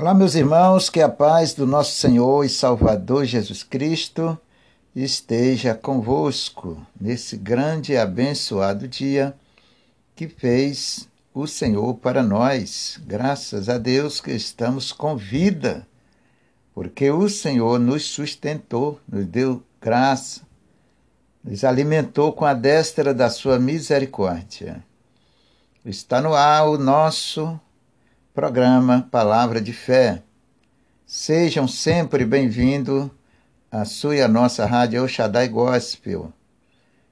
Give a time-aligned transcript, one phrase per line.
[0.00, 4.38] Olá, meus irmãos, que a paz do nosso Senhor e Salvador Jesus Cristo
[4.96, 9.34] esteja convosco nesse grande e abençoado dia
[10.16, 12.98] que fez o Senhor para nós.
[13.04, 15.86] Graças a Deus que estamos com vida,
[16.74, 20.40] porque o Senhor nos sustentou, nos deu graça,
[21.44, 24.82] nos alimentou com a destra da sua misericórdia.
[25.84, 27.60] Está no ar o nosso
[28.40, 30.22] programa Palavra de Fé.
[31.04, 33.10] Sejam sempre bem-vindos
[33.70, 36.32] à sua e à nossa rádio Oxadai Gospel.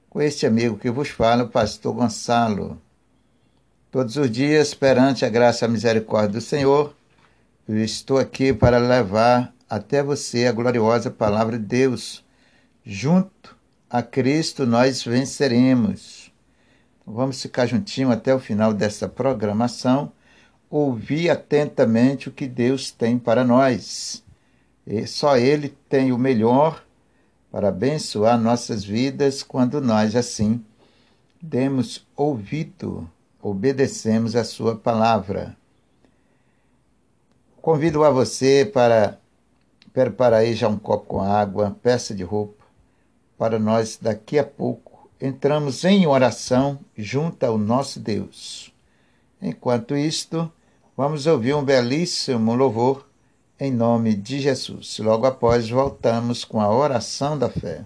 [0.09, 2.81] Com este amigo que vos fala, o pastor Gonçalo.
[3.91, 6.95] Todos os dias, perante a graça e a misericórdia do Senhor,
[7.67, 12.25] eu estou aqui para levar até você a gloriosa palavra de Deus.
[12.83, 13.55] Junto
[13.87, 16.31] a Cristo nós venceremos.
[17.05, 20.11] Vamos ficar juntinho até o final dessa programação
[20.69, 24.23] ouvir atentamente o que Deus tem para nós.
[24.85, 26.83] E só Ele tem o melhor
[27.51, 30.63] para abençoar nossas vidas quando nós assim
[31.41, 33.09] demos ouvido,
[33.41, 35.55] obedecemos a Sua palavra.
[37.61, 39.17] Convido a você para
[39.93, 42.63] preparar aí já um copo com água, peça de roupa,
[43.37, 48.73] para nós daqui a pouco entramos em oração junto ao nosso Deus.
[49.41, 50.51] Enquanto isto,
[50.99, 53.07] Vamos ouvir um belíssimo louvor
[53.57, 54.99] em nome de Jesus.
[54.99, 57.85] Logo após, voltamos com a oração da fé.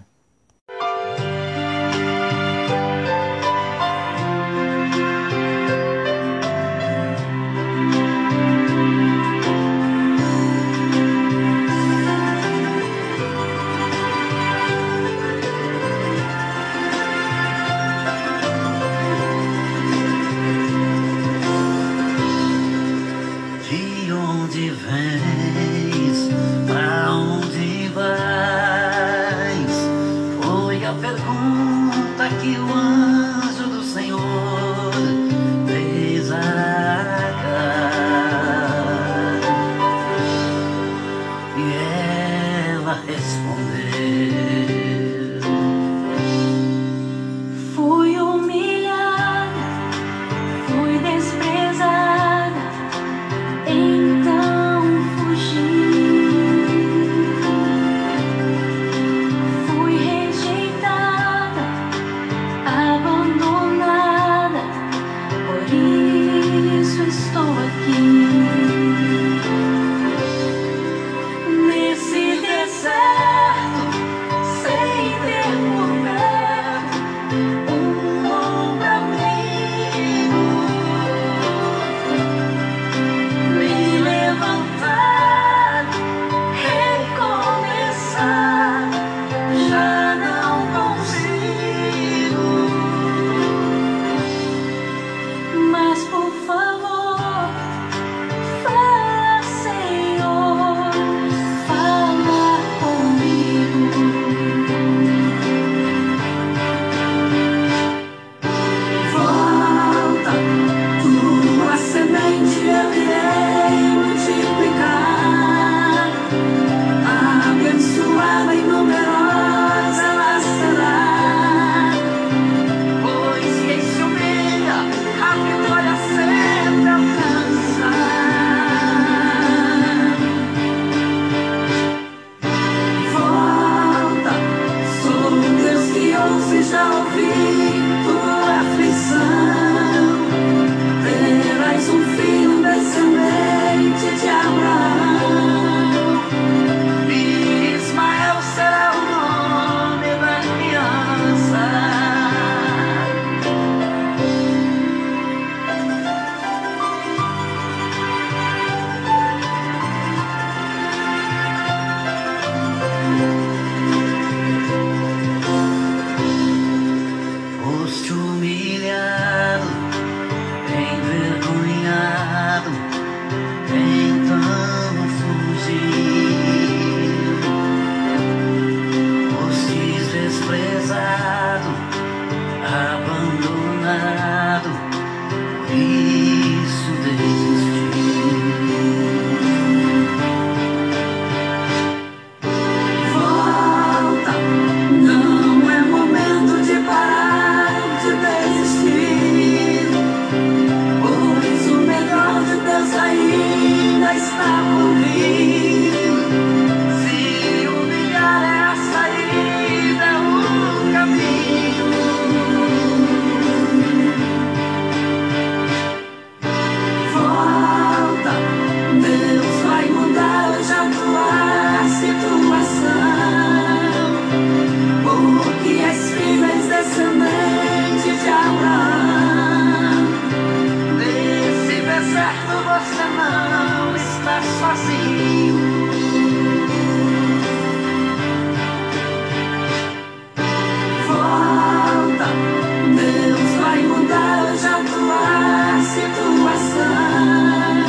[245.94, 247.84] Situação.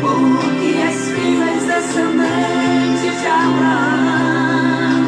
[0.00, 4.98] Porque és filho, és descendente de Abraão.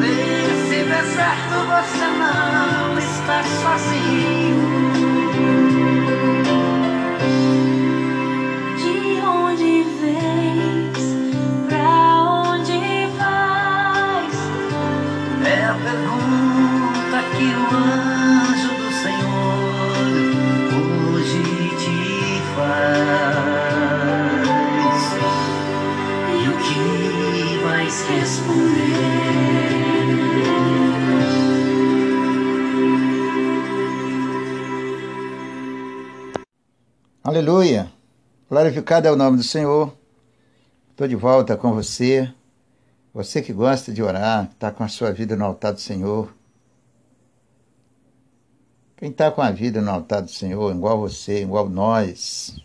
[0.00, 4.71] Nesse deserto você não está sozinho.
[37.32, 37.90] Aleluia!
[38.46, 39.96] Glorificado é o nome do Senhor.
[40.90, 42.30] Estou de volta com você.
[43.14, 46.30] Você que gosta de orar, está com a sua vida no altar do Senhor.
[48.98, 52.62] Quem está com a vida no altar do Senhor, igual você, igual nós,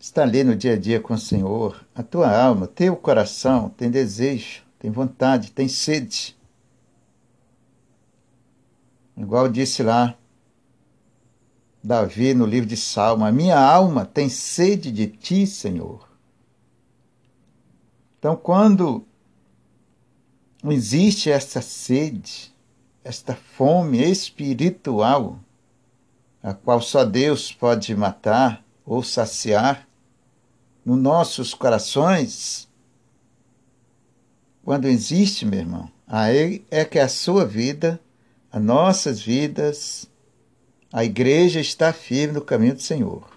[0.00, 3.90] está ali no dia a dia com o Senhor, a tua alma, teu coração tem
[3.90, 6.34] desejo, tem vontade, tem sede.
[9.14, 10.16] Igual disse lá
[11.86, 16.08] Davi no livro de Salmo: A minha alma tem sede de ti, Senhor.
[18.18, 19.06] Então, quando
[20.64, 22.52] existe essa sede,
[23.04, 25.38] esta fome espiritual,
[26.42, 29.86] a qual só Deus pode matar ou saciar
[30.84, 32.68] nos nossos corações,
[34.64, 38.00] quando existe, meu irmão, aí é que a sua vida,
[38.50, 40.10] as nossas vidas,
[40.92, 43.36] a igreja está firme no caminho do Senhor.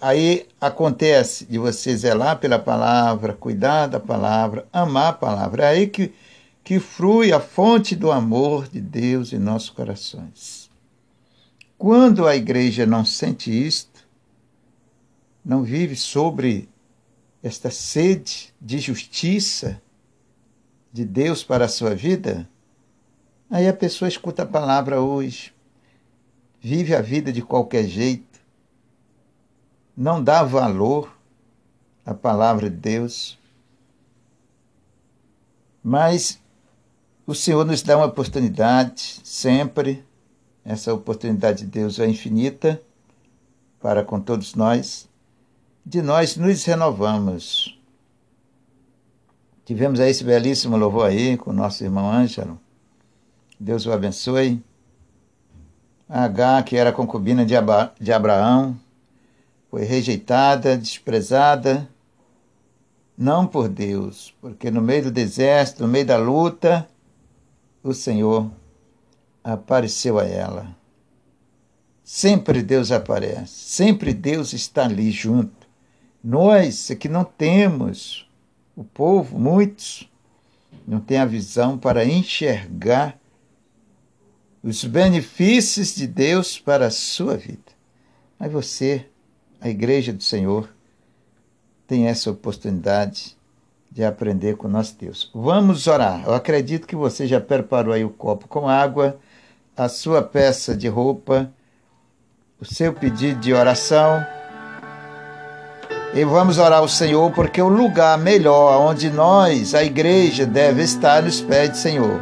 [0.00, 5.64] Aí acontece de você zelar pela palavra, cuidar da palavra, amar a palavra.
[5.64, 6.14] É aí que,
[6.62, 10.70] que flui a fonte do amor de Deus em nossos corações.
[11.76, 14.06] Quando a igreja não sente isto,
[15.44, 16.68] não vive sobre
[17.42, 19.80] esta sede de justiça
[20.92, 22.48] de Deus para a sua vida,
[23.50, 25.52] aí a pessoa escuta a palavra hoje,
[26.66, 28.40] vive a vida de qualquer jeito,
[29.96, 31.16] não dá valor
[32.04, 33.38] à palavra de Deus,
[35.80, 36.40] mas
[37.24, 40.04] o Senhor nos dá uma oportunidade sempre,
[40.64, 42.82] essa oportunidade de Deus é infinita
[43.80, 45.08] para com todos nós,
[45.84, 47.78] de nós nos renovamos.
[49.64, 52.60] Tivemos aí esse belíssimo louvor aí com o nosso irmão Ângelo.
[53.60, 54.60] Deus o abençoe.
[56.08, 58.78] H, que era concubina de, Aba de Abraão,
[59.68, 61.88] foi rejeitada, desprezada,
[63.18, 66.86] não por Deus, porque no meio do deserto, no meio da luta,
[67.82, 68.50] o Senhor
[69.42, 70.68] apareceu a ela.
[72.04, 75.66] Sempre Deus aparece, sempre Deus está ali junto.
[76.22, 78.28] Nós é que não temos,
[78.76, 80.08] o povo, muitos,
[80.86, 83.18] não tem a visão para enxergar
[84.66, 87.60] os benefícios de Deus para a sua vida.
[88.36, 89.06] Mas você,
[89.60, 90.68] a Igreja do Senhor,
[91.86, 93.36] tem essa oportunidade
[93.92, 95.30] de aprender com nosso Deus.
[95.32, 96.24] Vamos orar.
[96.26, 99.16] Eu acredito que você já preparou aí o copo com água,
[99.76, 101.48] a sua peça de roupa,
[102.60, 104.26] o seu pedido de oração.
[106.12, 111.22] E vamos orar ao Senhor, porque o lugar melhor onde nós, a igreja, deve estar
[111.22, 112.20] nos pés do Senhor.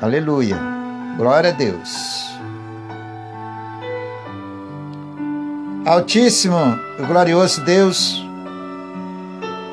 [0.00, 0.77] Aleluia.
[1.18, 2.28] Glória a Deus.
[5.84, 8.24] Altíssimo e glorioso Deus,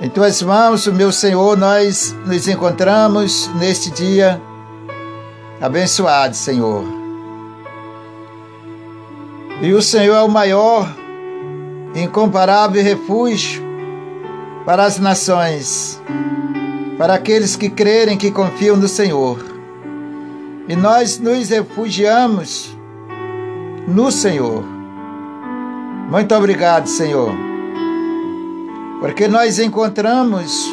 [0.02, 4.42] em tuas mãos, meu Senhor, nós nos encontramos neste dia
[5.62, 6.84] abençoado, Senhor.
[9.62, 10.92] E o Senhor é o maior,
[11.94, 13.64] incomparável refúgio
[14.66, 16.02] para as nações,
[16.98, 19.55] para aqueles que crerem que confiam no Senhor.
[20.68, 22.76] E nós nos refugiamos
[23.88, 24.64] no Senhor.
[26.10, 27.32] Muito obrigado, Senhor,
[29.00, 30.68] porque nós encontramos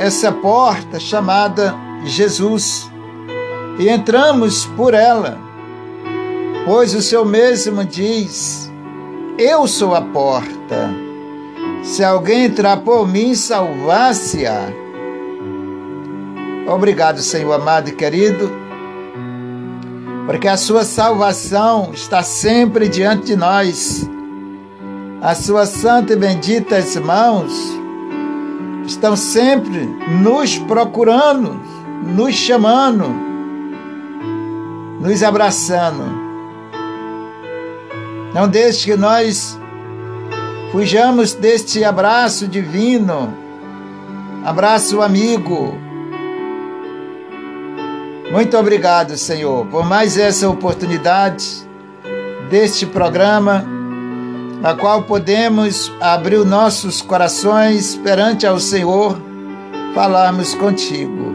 [0.00, 2.90] essa porta chamada Jesus
[3.78, 5.38] e entramos por ela,
[6.64, 8.72] pois o Senhor mesmo diz:
[9.38, 10.90] Eu sou a porta.
[11.84, 14.68] Se alguém entrar por mim, salvar-se-á.
[16.66, 18.65] Obrigado, Senhor amado e querido
[20.26, 24.10] porque a sua salvação está sempre diante de nós.
[25.22, 27.52] As suas santas e benditas mãos
[28.84, 29.86] estão sempre
[30.20, 31.58] nos procurando,
[32.02, 33.08] nos chamando,
[35.00, 36.04] nos abraçando.
[38.34, 39.58] Não deixe que nós
[40.72, 43.32] fujamos deste abraço divino,
[44.44, 45.85] abraço amigo.
[48.30, 51.64] Muito obrigado, Senhor, por mais essa oportunidade
[52.50, 53.64] deste programa,
[54.60, 59.16] na qual podemos abrir os nossos corações perante ao Senhor,
[59.94, 61.34] falarmos contigo.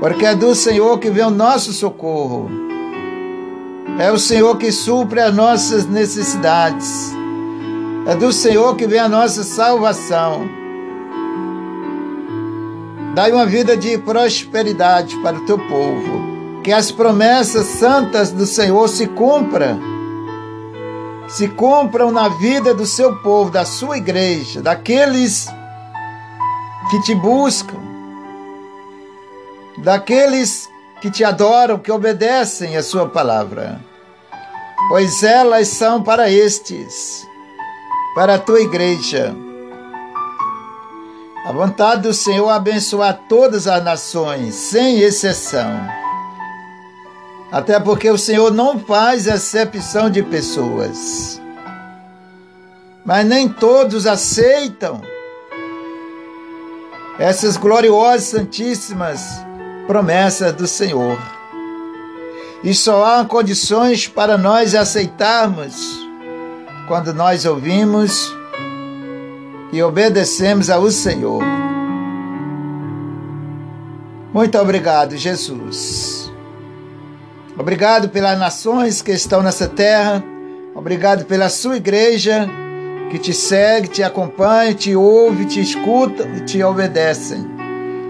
[0.00, 2.50] Porque é do Senhor que vem o nosso socorro.
[3.98, 7.12] É o Senhor que supre as nossas necessidades.
[8.06, 10.61] É do Senhor que vem a nossa salvação.
[13.14, 16.62] Dai uma vida de prosperidade para o teu povo.
[16.64, 19.78] Que as promessas santas do Senhor se cumpram.
[21.28, 25.46] Se cumpram na vida do seu povo, da sua igreja, daqueles
[26.90, 27.78] que te buscam,
[29.78, 30.68] daqueles
[31.00, 33.80] que te adoram, que obedecem a sua palavra.
[34.88, 37.26] Pois elas são para estes
[38.14, 39.34] para a tua igreja.
[41.44, 45.70] A vontade do Senhor abençoar todas as nações, sem exceção.
[47.50, 51.40] Até porque o Senhor não faz acepção de pessoas.
[53.04, 55.02] Mas nem todos aceitam
[57.18, 59.44] essas gloriosas, santíssimas
[59.88, 61.18] promessas do Senhor.
[62.62, 65.74] E só há condições para nós aceitarmos
[66.86, 68.32] quando nós ouvimos
[69.72, 71.42] e obedecemos ao Senhor.
[74.32, 76.30] Muito obrigado, Jesus.
[77.58, 80.22] Obrigado pelas nações que estão nessa terra.
[80.74, 82.48] Obrigado pela sua igreja
[83.10, 87.46] que te segue, te acompanha, te ouve, te escuta e te obedecem.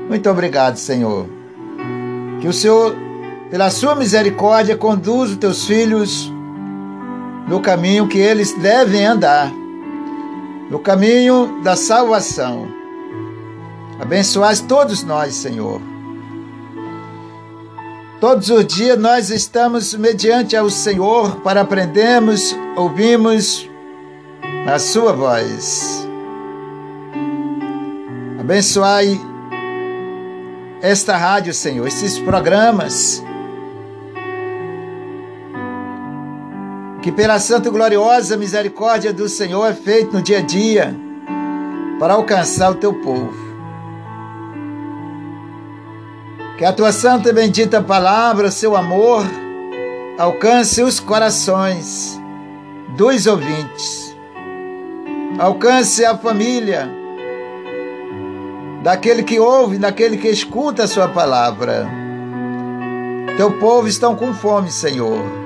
[0.09, 1.27] Muito obrigado, Senhor.
[2.41, 2.95] Que o Senhor,
[3.51, 6.33] pela sua misericórdia, conduza os teus filhos
[7.49, 9.53] no caminho que eles devem andar,
[10.73, 12.67] no caminho da salvação.
[14.01, 15.83] Abençoais todos nós, Senhor.
[18.19, 23.69] Todos os dias nós estamos mediante ao Senhor para aprendermos, ouvirmos
[24.67, 26.09] a sua voz.
[28.41, 29.21] Abençoai
[30.81, 33.23] esta rádio, Senhor, esses programas
[37.03, 40.95] que pela santa e gloriosa misericórdia do Senhor é feito no dia a dia
[41.99, 43.35] para alcançar o teu povo.
[46.57, 49.25] Que a tua santa e bendita palavra, seu amor,
[50.17, 52.21] alcance os corações
[52.97, 54.17] dos ouvintes.
[55.41, 56.89] Alcance a família
[58.85, 61.85] daquele que ouve, daquele que escuta a sua palavra.
[63.37, 65.42] Teu povo estão com fome, Senhor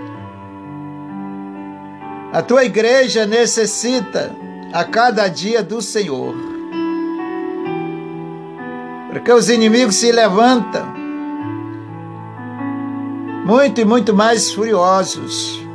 [2.36, 4.30] a tua igreja necessita
[4.70, 6.34] a cada dia do Senhor.
[9.08, 10.84] Porque os inimigos se levantam
[13.46, 15.66] muito e muito mais furiosos.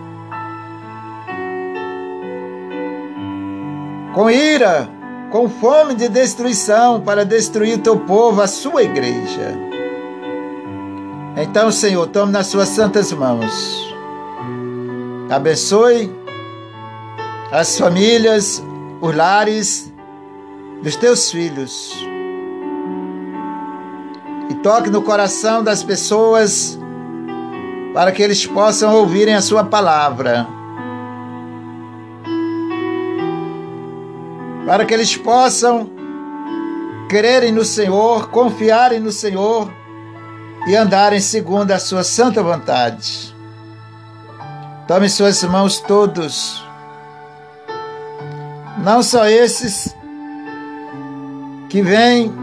[4.13, 4.87] Com ira,
[5.31, 9.57] com fome de destruição para destruir teu povo, a sua igreja.
[11.37, 13.51] Então, Senhor, tome nas suas santas mãos.
[15.27, 16.20] Abençoe
[17.51, 18.63] as famílias,
[19.01, 19.93] os lares
[20.81, 21.93] dos teus filhos.
[24.49, 26.79] E toque no coração das pessoas
[27.93, 30.47] para que eles possam ouvirem a sua palavra.
[34.65, 35.89] Para que eles possam
[37.09, 39.69] crerem no Senhor, confiarem no Senhor
[40.67, 43.35] e andarem segundo a sua santa vontade.
[44.87, 46.70] Tome suas mãos todos
[48.77, 49.95] não só esses
[51.69, 52.33] que vêm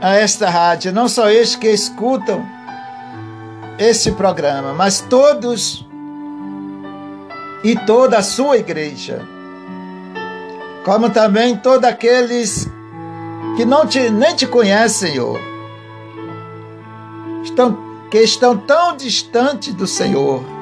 [0.00, 2.44] a esta rádio, não só estes que escutam
[3.78, 5.86] esse programa, mas todos
[7.64, 9.20] e toda a sua igreja,
[10.84, 12.68] como também todos aqueles
[13.56, 15.40] que não te, nem te conhecem, Senhor,
[17.42, 17.76] estão,
[18.10, 20.57] que estão tão distantes do Senhor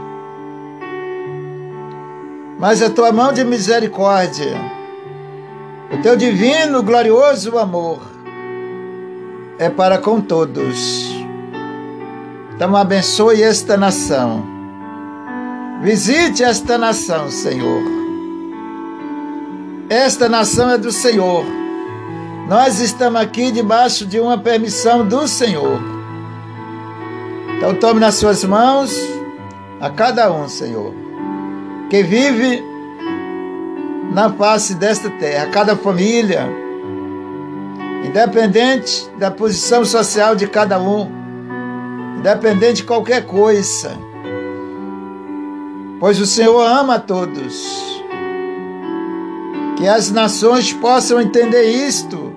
[2.67, 4.61] mas a tua mão de misericórdia,
[5.89, 8.03] o teu divino, glorioso amor
[9.57, 11.15] é para com todos.
[12.53, 14.45] Então abençoe esta nação.
[15.81, 17.85] Visite esta nação, Senhor.
[19.89, 21.45] Esta nação é do Senhor.
[22.49, 25.81] Nós estamos aqui debaixo de uma permissão do Senhor.
[27.57, 28.93] Então tome nas suas mãos
[29.81, 31.06] a cada um, Senhor,
[31.89, 32.63] que vive
[34.13, 36.49] na face desta terra, cada família,
[38.05, 41.11] independente da posição social de cada um,
[42.19, 43.97] independente de qualquer coisa,
[46.01, 47.85] pois o Senhor ama a todos.
[49.77, 52.33] Que as nações possam entender isto,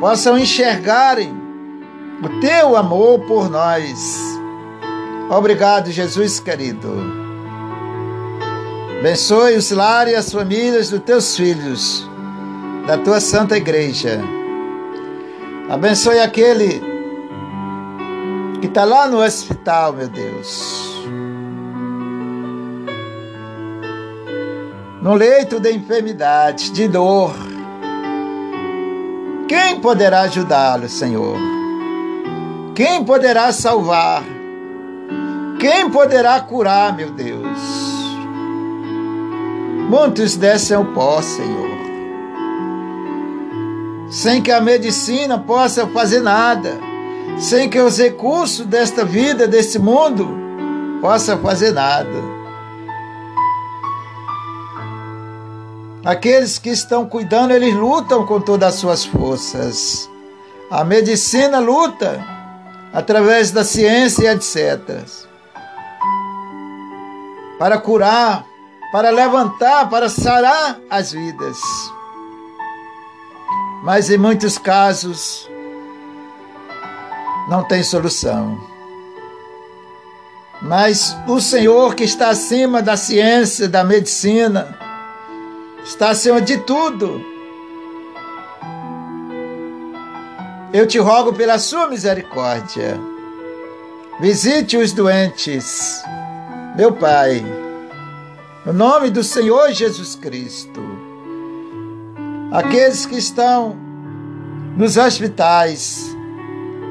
[0.00, 1.32] possam enxergarem
[2.20, 4.20] o teu amor por nós.
[5.30, 7.21] Obrigado, Jesus querido.
[9.02, 12.08] Abençoe os lares e as famílias dos teus filhos,
[12.86, 14.20] da tua santa igreja.
[15.68, 16.80] Abençoe aquele
[18.60, 21.02] que está lá no hospital, meu Deus.
[25.02, 27.34] No leito de enfermidade, de dor.
[29.48, 31.38] Quem poderá ajudá-lo, Senhor?
[32.72, 34.22] Quem poderá salvar?
[35.58, 37.91] Quem poderá curar, meu Deus?
[39.92, 41.68] Muitos descem ao pó, Senhor.
[44.08, 46.80] Sem que a medicina possa fazer nada,
[47.38, 50.34] sem que os recursos desta vida, desse mundo,
[51.02, 52.08] possa fazer nada.
[56.02, 60.08] Aqueles que estão cuidando, eles lutam com todas as suas forças.
[60.70, 62.18] A medicina luta
[62.94, 65.04] através da ciência e etc.
[67.58, 68.51] Para curar
[68.92, 71.58] para levantar, para sarar as vidas.
[73.82, 75.50] Mas em muitos casos
[77.48, 78.60] não tem solução.
[80.60, 84.78] Mas o Senhor que está acima da ciência, da medicina,
[85.82, 87.24] está acima de tudo.
[90.72, 93.00] Eu te rogo pela sua misericórdia.
[94.20, 96.00] Visite os doentes,
[96.76, 97.61] meu Pai
[98.64, 100.80] no nome do Senhor Jesus Cristo.
[102.52, 103.76] Aqueles que estão
[104.76, 106.16] nos hospitais,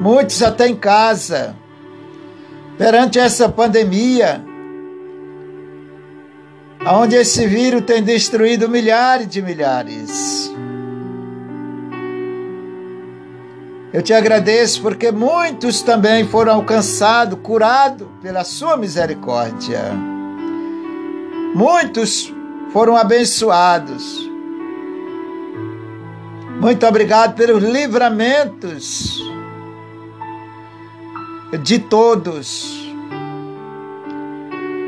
[0.00, 1.56] muitos até em casa,
[2.76, 4.44] perante essa pandemia,
[6.86, 10.52] onde esse vírus tem destruído milhares de milhares.
[13.94, 20.11] Eu te agradeço porque muitos também foram alcançados, curados pela sua misericórdia.
[21.54, 22.32] Muitos
[22.72, 24.30] foram abençoados.
[26.58, 29.22] Muito obrigado pelos livramentos
[31.62, 32.80] de todos.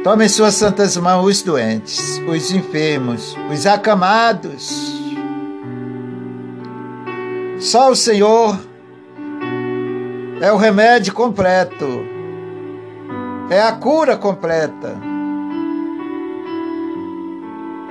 [0.02, 4.94] Tome em suas santas mãos os doentes, os enfermos, os acamados.
[7.58, 8.58] Só o Senhor
[10.40, 12.06] é o remédio completo,
[13.50, 15.13] é a cura completa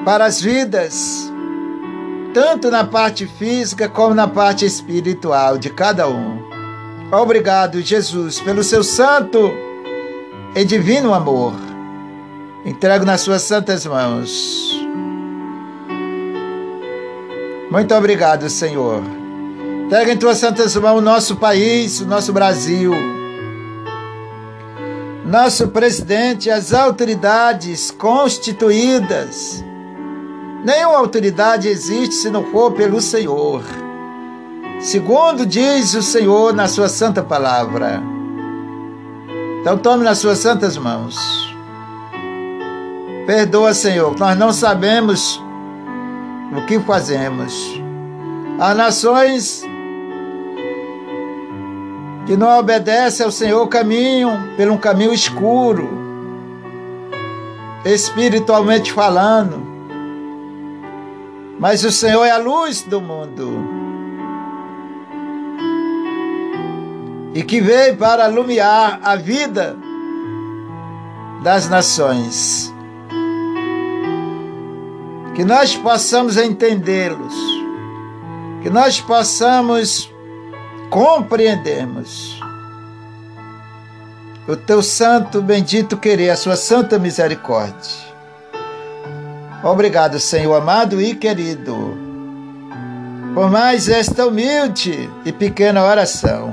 [0.05, 1.31] para as vidas,
[2.33, 6.41] tanto na parte física como na parte espiritual de cada um.
[7.11, 9.51] Obrigado, Jesus, pelo seu santo
[10.55, 11.53] e divino amor.
[12.65, 14.79] Entrego nas suas santas mãos.
[17.69, 19.01] Muito obrigado, Senhor.
[19.85, 22.93] Entrega em tuas santas mãos o nosso país, o nosso Brasil
[25.33, 29.63] nosso presidente, as autoridades constituídas,
[30.63, 33.61] Nenhuma autoridade existe se não for pelo Senhor.
[34.79, 38.01] Segundo diz o Senhor na sua santa palavra.
[39.59, 41.17] Então tome nas suas santas mãos.
[43.27, 45.41] Perdoa, Senhor, nós não sabemos
[46.55, 47.53] o que fazemos.
[48.57, 49.65] As nações
[52.25, 55.89] que não obedecem ao Senhor caminham pelo um caminho escuro,
[57.83, 59.72] espiritualmente falando
[61.63, 63.49] mas o Senhor é a luz do mundo.
[67.33, 69.77] E que veio para iluminar a vida
[71.41, 72.69] das nações.
[75.35, 77.33] Que nós possamos entendê-los,
[78.61, 80.13] que nós possamos
[80.89, 82.41] compreendermos
[84.49, 88.12] o teu santo bendito querer, a sua santa misericórdia.
[89.63, 91.97] Obrigado, Senhor amado e querido,
[93.33, 96.51] por mais esta humilde e pequena oração.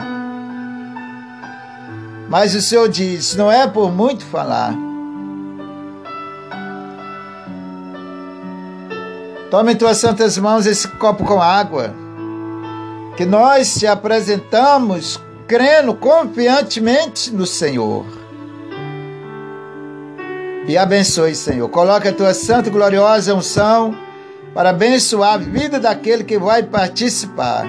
[2.29, 4.73] Mas o Senhor diz: não é por muito falar.
[9.51, 11.93] Tome em tuas santas mãos esse copo com água,
[13.17, 18.20] que nós te apresentamos crendo confiantemente no Senhor.
[20.71, 21.69] E abençoe, Senhor.
[21.69, 23.93] Coloque a tua santa e gloriosa unção
[24.55, 27.67] para abençoar a vida daquele que vai participar.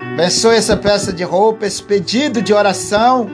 [0.00, 3.30] Abençoe essa peça de roupa, esse pedido de oração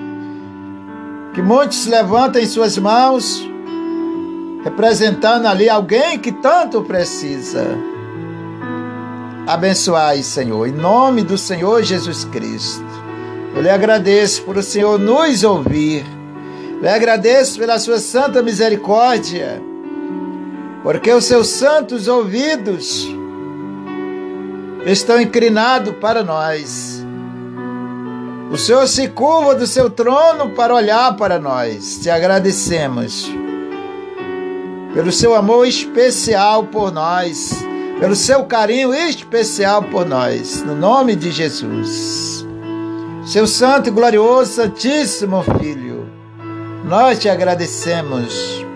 [1.33, 3.43] que muitos levantam em suas mãos,
[4.63, 7.65] representando ali alguém que tanto precisa.
[9.47, 12.85] Abençoai, Senhor, em nome do Senhor Jesus Cristo.
[13.57, 16.20] Eu lhe agradeço por o Senhor nos ouvir.
[16.81, 19.61] Lhe agradeço pela sua santa misericórdia,
[20.83, 23.07] porque os seus santos ouvidos
[24.87, 27.05] estão inclinados para nós.
[28.51, 31.99] O Senhor se curva do seu trono para olhar para nós.
[32.03, 33.31] Te agradecemos
[34.95, 37.63] pelo seu amor especial por nós,
[38.01, 42.45] pelo seu carinho especial por nós, no nome de Jesus.
[43.25, 45.90] Seu santo e glorioso, santíssimo Filho,
[46.91, 48.67] nós te agradecemos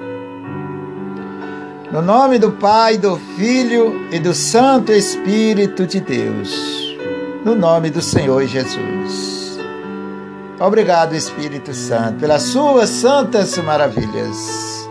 [1.90, 6.96] no nome do Pai, do Filho e do Santo Espírito de Deus.
[7.44, 9.59] No nome do Senhor Jesus.
[10.61, 14.88] Obrigado, Espírito Santo, pelas suas santas maravilhas.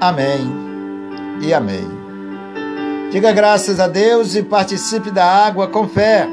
[0.00, 0.48] Amém
[1.40, 1.88] e amém.
[3.10, 6.28] Diga graças a Deus e participe da água com fé.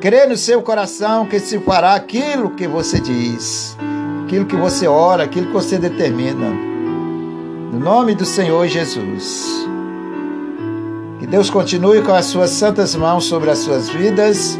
[0.00, 3.76] Crê no seu coração que se fará aquilo que você diz,
[4.26, 6.50] aquilo que você ora, aquilo que você determina.
[7.72, 9.64] No nome do Senhor Jesus.
[11.20, 14.58] Que Deus continue com as suas santas mãos sobre as suas vidas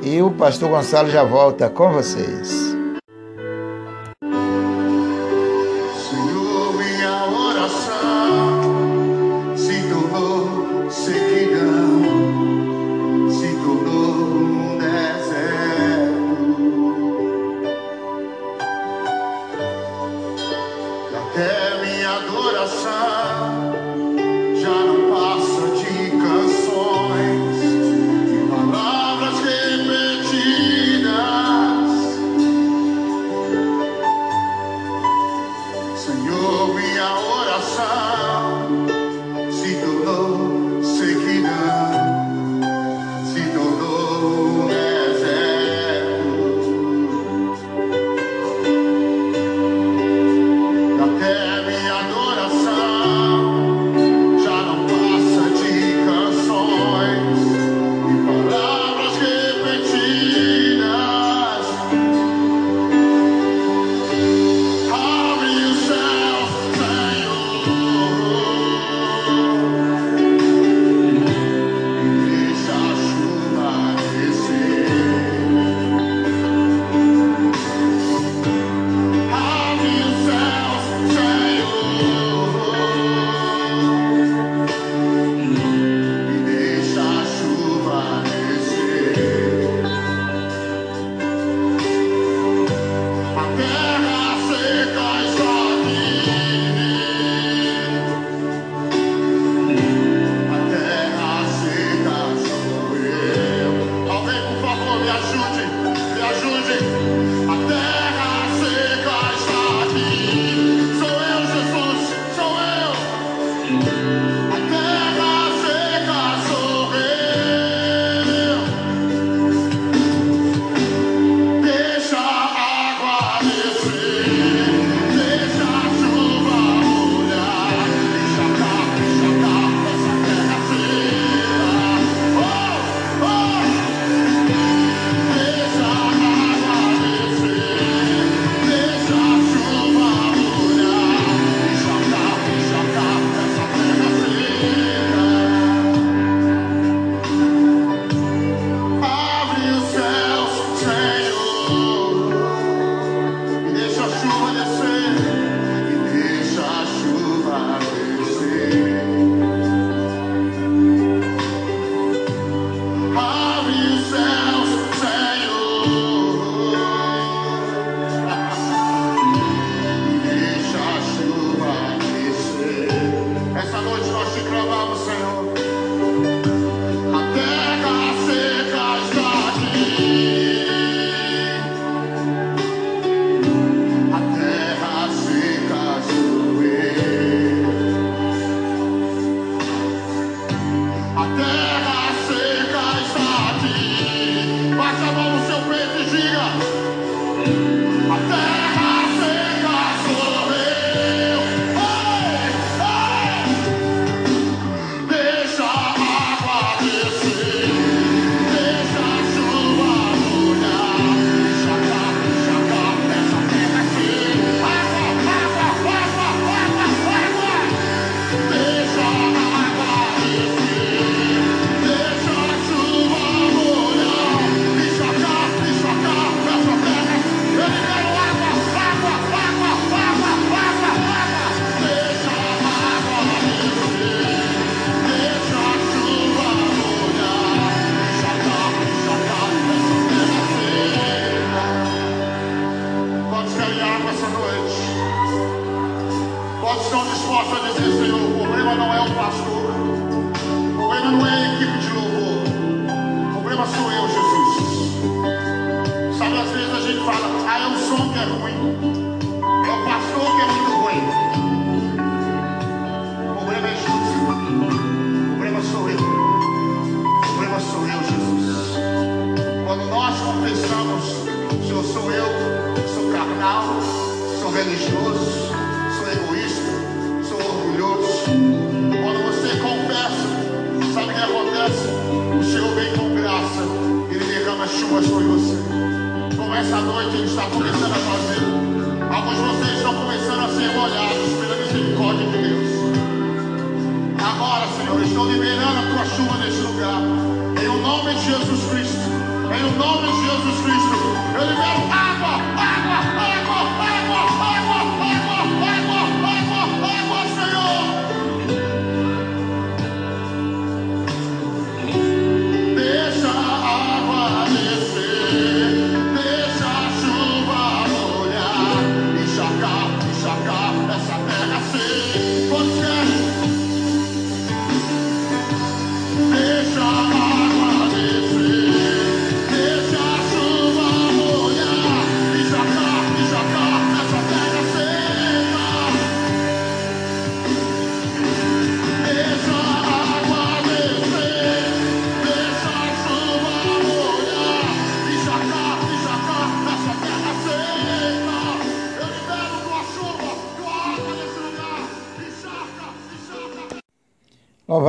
[0.00, 2.79] e o pastor Gonçalo já volta com vocês.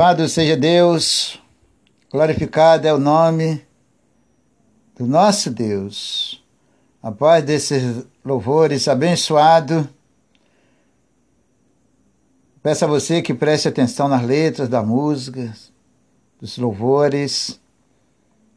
[0.02, 1.40] Louvado seja Deus,
[2.10, 3.64] glorificado é o nome
[4.98, 6.42] do nosso Deus.
[7.00, 9.88] Após desses louvores abençoado,
[12.60, 15.54] peço a você que preste atenção nas letras da música,
[16.40, 17.60] dos louvores,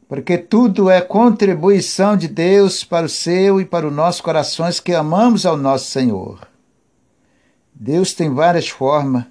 [0.08, 4.92] porque tudo é contribuição de Deus para o seu e para os nossos corações que
[4.92, 6.40] amamos ao nosso Senhor.
[7.72, 9.26] Deus tem várias formas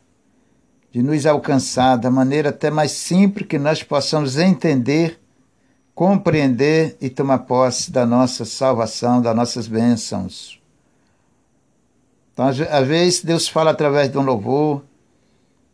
[0.96, 5.20] de nos alcançar da maneira até mais simples que nós possamos entender,
[5.94, 10.58] compreender e tomar posse da nossa salvação, das nossas bênçãos.
[12.32, 14.86] Então, às ve- às vezes, Deus fala através de um louvor,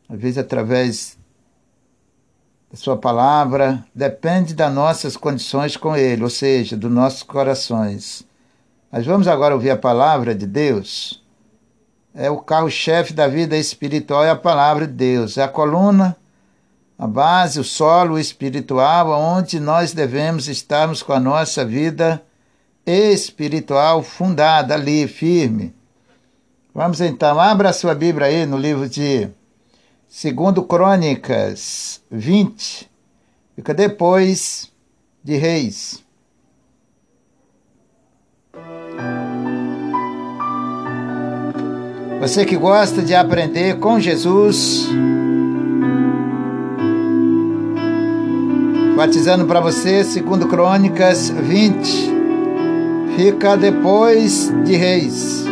[0.10, 1.20] às vezes através
[2.72, 8.26] da sua palavra, depende das nossas condições com Ele, ou seja, dos nossos corações.
[8.92, 11.21] Mas vamos agora ouvir a palavra de Deus
[12.14, 16.16] é o carro-chefe da vida espiritual, é a palavra de Deus, é a coluna,
[16.98, 22.22] a base, o solo espiritual, onde nós devemos estarmos com a nossa vida
[22.86, 25.74] espiritual fundada ali, firme.
[26.74, 29.30] Vamos então, abra a sua Bíblia aí no livro de
[30.10, 32.90] 2 Crônicas 20,
[33.56, 34.72] fica depois
[35.24, 36.04] de Reis.
[42.22, 44.88] Você que gosta de aprender com Jesus,
[48.96, 52.14] batizando para você, segundo Crônicas 20,
[53.18, 55.44] fica depois de Reis.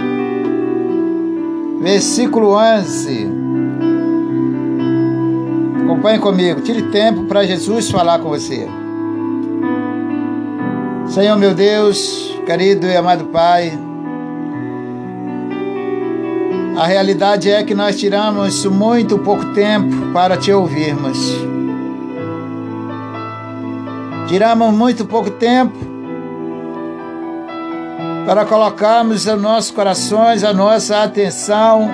[1.81, 3.27] Versículo 11.
[5.85, 8.67] Acompanhe comigo, tire tempo para Jesus falar com você.
[11.07, 13.88] Senhor meu Deus, querido e amado Pai,
[16.79, 21.19] a realidade é que nós tiramos muito pouco tempo para te ouvirmos.
[24.29, 25.77] Tiramos muito pouco tempo
[28.25, 31.89] para colocarmos os nossos corações, a nossa atenção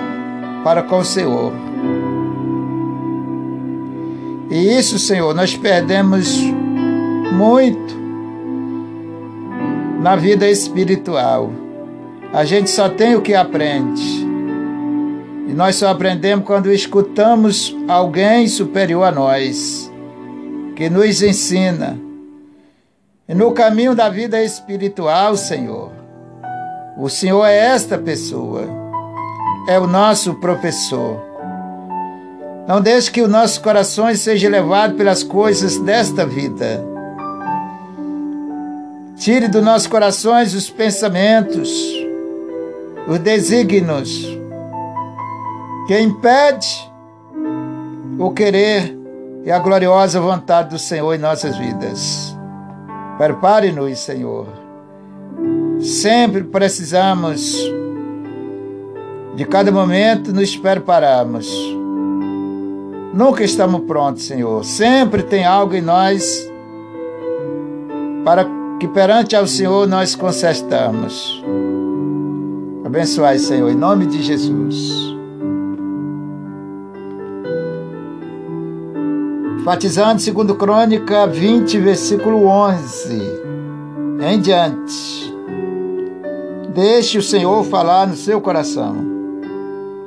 [0.63, 1.51] para com o Senhor.
[4.51, 6.39] E isso, Senhor, nós perdemos
[7.33, 7.95] muito
[9.99, 11.51] na vida espiritual.
[12.31, 14.24] A gente só tem o que aprende.
[15.47, 19.91] E nós só aprendemos quando escutamos alguém superior a nós,
[20.75, 21.99] que nos ensina.
[23.29, 25.91] E no caminho da vida espiritual, Senhor,
[26.97, 28.67] o Senhor é esta pessoa,
[29.67, 31.21] é o nosso professor.
[32.67, 36.83] Não deixe que os nossos corações sejam levados pelas coisas desta vida.
[39.15, 41.69] Tire dos nossos corações os pensamentos,
[43.07, 44.34] os desígnios
[45.87, 46.91] que impede
[48.17, 48.97] o querer
[49.43, 52.35] e a gloriosa vontade do Senhor em nossas vidas.
[53.17, 54.47] Prepare-nos, Senhor.
[55.79, 57.55] Sempre precisamos
[59.35, 61.45] De cada momento nos preparamos.
[63.13, 64.63] Nunca estamos prontos, Senhor.
[64.63, 66.49] Sempre tem algo em nós
[68.23, 68.47] para
[68.79, 71.43] que perante ao Senhor nós consertamos.
[72.85, 75.14] Abençoai, Senhor, em nome de Jesus.
[79.65, 83.19] Batizando segundo Crônica 20, versículo 11
[84.21, 85.33] em diante.
[86.71, 88.95] Deixe o Senhor falar no seu coração.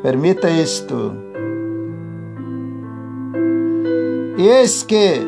[0.01, 1.13] Permita isto.
[4.39, 5.21] Eis que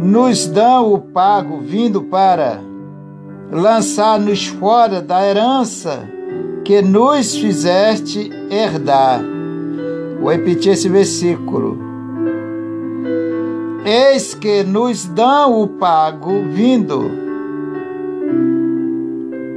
[0.00, 2.60] nos dão o pago vindo para
[3.52, 6.02] lançar-nos fora da herança
[6.64, 9.22] que nos fizeste herdar.
[10.20, 11.89] Vou repetir esse versículo.
[13.84, 17.10] Eis que nos dão o pago vindo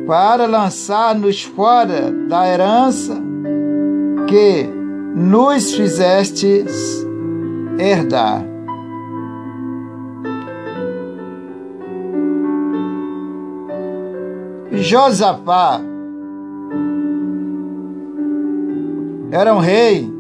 [0.08, 3.22] para lançar-nos fora da herança
[4.28, 4.70] que
[5.16, 7.06] nos fizestes
[7.78, 8.46] herdar.
[14.72, 15.82] Josafá
[19.32, 20.13] era um rei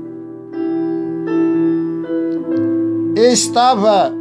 [3.15, 4.11] estava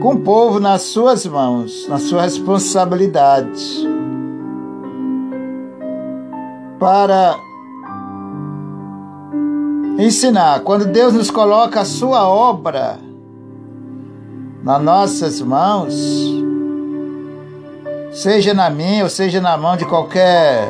[0.00, 3.88] com o povo nas suas mãos, na sua responsabilidade,
[6.78, 7.36] para
[9.98, 10.60] ensinar.
[10.60, 12.98] Quando Deus nos coloca a sua obra
[14.62, 15.94] nas nossas mãos,
[18.12, 20.68] seja na minha ou seja na mão de qualquer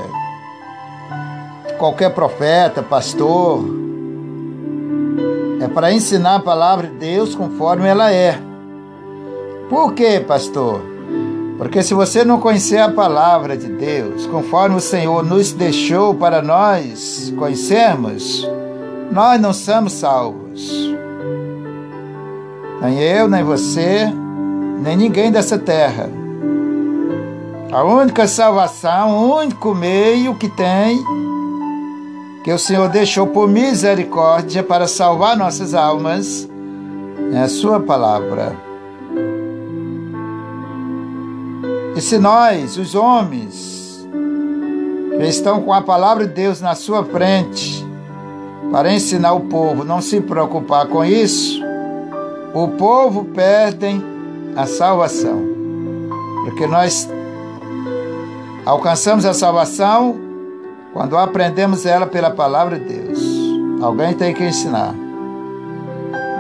[1.77, 3.84] qualquer profeta, pastor,
[5.65, 8.39] é para ensinar a palavra de Deus conforme ela é.
[9.71, 10.83] Por quê, pastor?
[11.57, 16.43] Porque se você não conhecer a palavra de Deus, conforme o Senhor nos deixou para
[16.43, 18.47] nós conhecermos,
[19.11, 20.95] nós não somos salvos.
[22.83, 24.13] Nem eu, nem você,
[24.83, 26.11] nem ninguém dessa terra.
[27.73, 31.03] A única salvação, o único meio que tem
[32.45, 36.47] que o Senhor deixou por misericórdia para salvar nossas almas
[37.33, 38.55] é a Sua palavra.
[41.97, 44.07] E se nós, os homens,
[45.17, 47.87] que estão com a palavra de Deus na sua frente,
[48.71, 51.63] para ensinar o povo não se preocupar com isso,
[52.53, 54.05] o povo perde
[54.55, 55.41] a salvação.
[56.45, 57.09] Porque nós
[58.67, 60.24] alcançamos a salvação
[60.95, 63.19] quando aprendemos ela pela palavra de Deus.
[63.83, 64.95] Alguém tem que ensinar.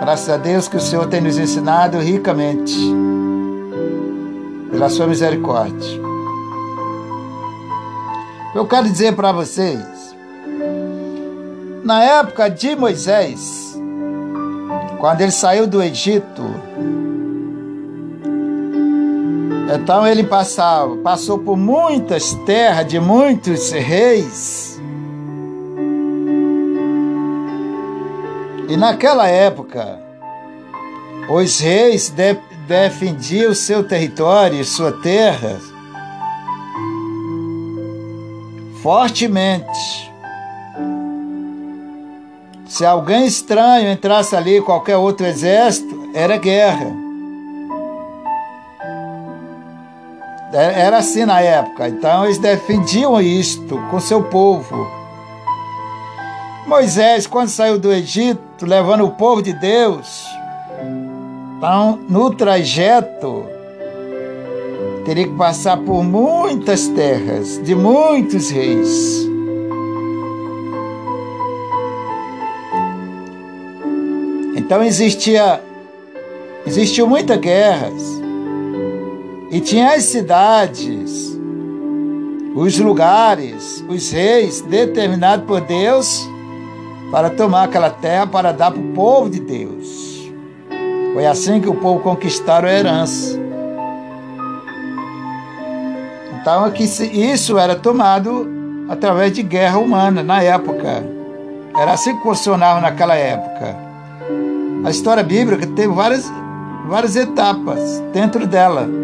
[0.00, 2.72] Graças a Deus que o Senhor tem nos ensinado ricamente,
[4.70, 6.00] pela sua misericórdia.
[8.54, 10.14] Eu quero dizer para vocês,
[11.82, 13.76] na época de Moisés,
[15.00, 16.42] quando ele saiu do Egito,
[19.72, 24.80] então ele passava, passou por muitas terras de muitos reis.
[28.68, 30.00] E naquela época,
[31.28, 32.34] os reis de,
[32.66, 35.58] defendiam o seu território, sua terra,
[38.82, 40.12] fortemente.
[42.66, 47.03] Se alguém estranho entrasse ali, qualquer outro exército, era guerra.
[50.54, 51.88] Era assim na época.
[51.88, 54.86] Então eles defendiam isto com seu povo.
[56.66, 60.26] Moisés, quando saiu do Egito, levando o povo de Deus,
[61.58, 63.44] então no trajeto
[65.04, 69.28] teria que passar por muitas terras, de muitos reis.
[74.56, 75.60] Então existia
[76.66, 78.23] existiu muitas guerras.
[79.54, 81.38] E tinha as cidades,
[82.56, 86.28] os lugares, os reis determinados por Deus
[87.12, 90.28] para tomar aquela terra para dar para o povo de Deus.
[91.12, 93.38] Foi assim que o povo conquistaram a herança.
[96.40, 98.48] Então aqui isso era tomado
[98.88, 101.08] através de guerra humana na época.
[101.78, 103.76] Era assim que funcionava naquela época.
[104.84, 106.28] A história bíblica teve várias,
[106.88, 109.03] várias etapas dentro dela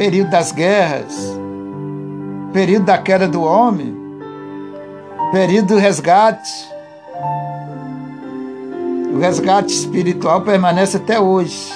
[0.00, 1.14] período das guerras,
[2.54, 3.94] período da queda do homem,
[5.30, 6.50] período do resgate.
[9.12, 11.70] O resgate espiritual permanece até hoje.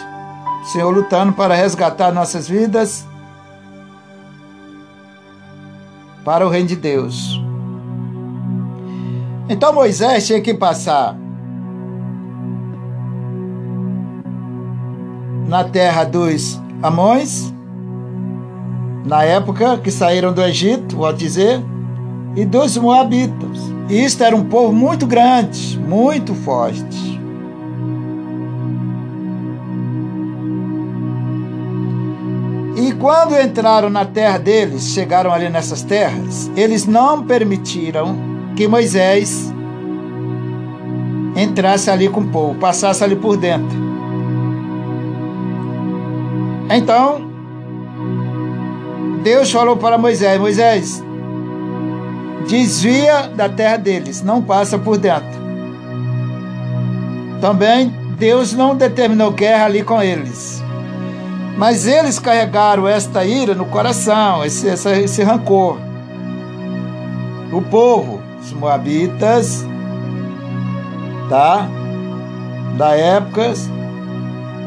[0.63, 3.07] O Senhor lutando para resgatar nossas vidas
[6.25, 7.39] para o reino de Deus.
[9.51, 11.15] Então Moisés tinha que passar
[15.47, 17.54] na terra dos Amões,
[19.05, 21.63] na época que saíram do Egito, vou dizer,
[22.35, 23.61] e dos Moabitas.
[23.89, 27.21] Isto era um povo muito grande, muito forte.
[32.77, 38.17] E quando entraram na terra deles, chegaram ali nessas terras, eles não permitiram
[38.57, 39.53] que Moisés
[41.37, 43.85] entrasse ali com o povo, passasse ali por dentro.
[46.71, 47.34] Então,
[49.25, 51.03] Deus falou para Moisés: Moisés,
[52.47, 55.43] desvia da terra deles, não passa por dentro.
[57.41, 60.63] Também Deus não determinou guerra ali com eles.
[61.57, 65.79] Mas eles carregaram esta ira no coração, esse, esse, rancor.
[67.51, 69.65] O povo, os moabitas,
[71.31, 71.67] tá?
[72.77, 73.55] Da época,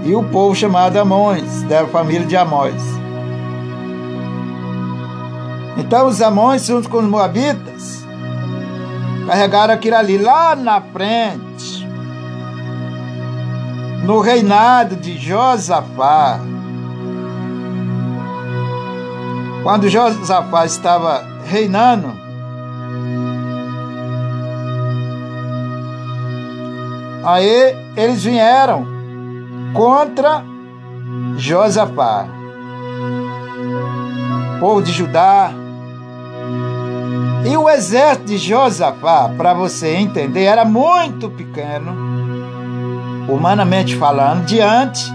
[0.04, 3.07] e o povo chamado Amões, da família de Amós.
[5.78, 8.04] Então os Amões, junto com os Moabitas,
[9.28, 11.88] carregaram aquilo ali lá na frente,
[14.04, 16.40] no reinado de Josafá.
[19.62, 22.12] Quando Josafá estava reinando,
[27.24, 28.88] aí eles vieram
[29.74, 30.42] contra
[31.36, 32.26] Josafá,
[34.60, 35.52] povo de Judá.
[37.48, 41.96] E o exército de Josafá, para você entender, era muito pequeno,
[43.30, 45.10] humanamente falando, diante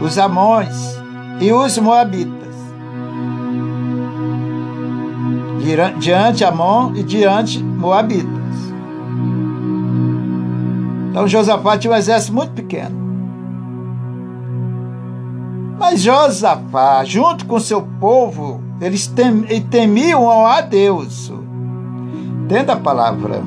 [0.00, 0.96] os Amões
[1.40, 2.44] e os Moabitas.
[5.98, 8.28] diante Amon e diante Moabitas.
[11.10, 12.94] Então Josafá tinha um exército muito pequeno.
[15.80, 19.10] Mas Josafá, junto com seu povo, eles
[19.70, 21.32] temiam a Deus.
[22.46, 23.42] Dentro da palavra,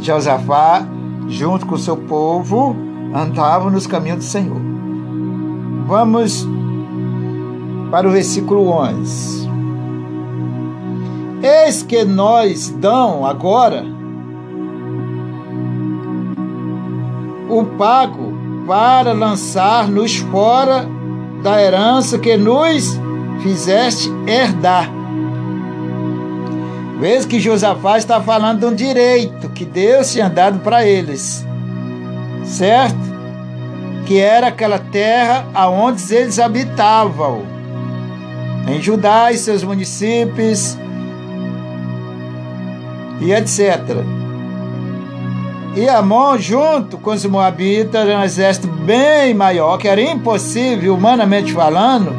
[0.00, 0.84] Josafá,
[1.28, 2.74] junto com seu povo,
[3.14, 4.60] andavam nos caminhos do Senhor.
[5.86, 6.44] Vamos
[7.92, 9.48] para o versículo 11.
[11.40, 13.84] Eis que nós dão agora
[17.48, 18.32] o pago
[18.66, 20.88] para lançar-nos fora
[21.40, 22.98] da herança que nos
[23.42, 24.90] fizeste herdar.
[26.98, 31.44] Veja que Josafá está falando de um direito que Deus tinha dado para eles,
[32.44, 33.14] certo?
[34.06, 37.42] Que era aquela terra aonde eles habitavam,
[38.68, 40.78] em Judá e seus municípios,
[43.20, 44.04] e etc.
[45.76, 51.52] E Amon, junto com os Moabitas, era um exército bem maior, que era impossível, humanamente
[51.52, 52.14] falando,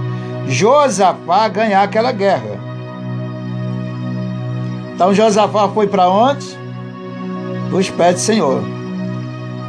[0.47, 2.59] Josafá ganhar aquela guerra.
[4.93, 6.57] Então Josafá foi para onde?
[7.71, 8.63] Os pés do Senhor.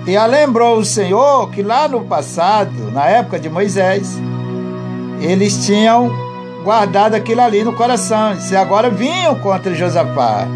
[0.07, 4.17] E lembrou o Senhor que lá no passado, na época de Moisés,
[5.21, 6.13] eles tinham
[6.63, 8.37] guardado aquilo ali no coração.
[8.51, 10.47] E agora vinham contra Josafá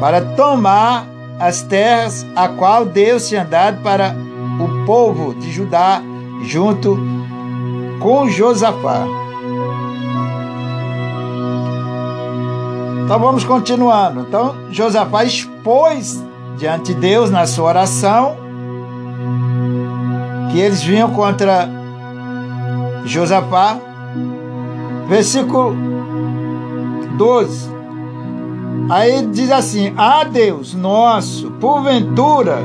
[0.00, 1.06] para tomar
[1.38, 4.16] as terras a qual Deus tinha dado para
[4.58, 6.02] o povo de Judá
[6.42, 6.98] junto
[8.02, 9.06] com Josafá.
[13.04, 14.20] Então vamos continuando.
[14.20, 16.22] Então Josafá expôs
[16.56, 18.36] diante de Deus na sua oração
[20.50, 21.68] que eles vinham contra
[23.04, 23.78] Josafá.
[25.08, 25.76] Versículo
[27.16, 27.70] 12.
[28.90, 32.58] Aí diz assim: Ah, Deus nosso, porventura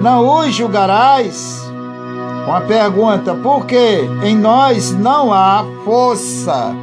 [0.00, 1.67] não os julgarás?
[2.48, 6.74] Com a pergunta: porque em nós não há força?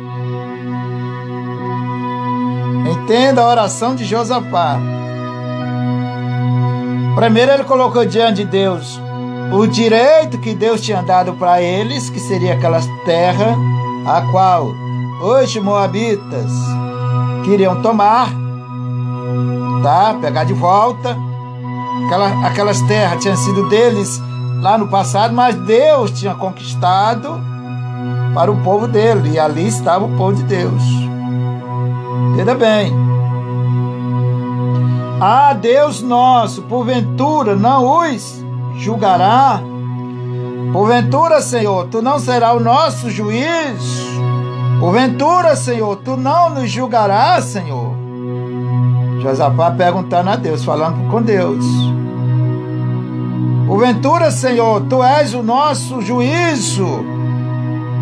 [2.87, 4.77] Entenda a oração de Josafá.
[7.15, 9.01] Primeiro, ele colocou diante de Deus
[9.51, 13.57] o direito que Deus tinha dado para eles, que seria aquela terra
[14.05, 14.67] a qual
[15.19, 16.51] os moabitas
[17.43, 18.29] queriam tomar,
[19.81, 20.15] tá?
[20.21, 21.17] Pegar de volta.
[22.05, 24.21] Aquela, aquelas terras tinham sido deles
[24.61, 27.39] lá no passado, mas Deus tinha conquistado
[28.33, 30.83] para o povo dele, e ali estava o povo de Deus.
[32.33, 32.93] Entenda bem.
[35.21, 38.43] Ah, Deus nosso, porventura não os
[38.77, 39.61] julgará?
[40.73, 44.05] Porventura, Senhor, tu não será o nosso juiz
[44.79, 47.95] Porventura, Senhor, tu não nos julgarás, Senhor.
[49.21, 51.65] Josafá perguntando a Deus, falando com Deus.
[53.75, 57.03] Porventura, Senhor, tu és o nosso juízo,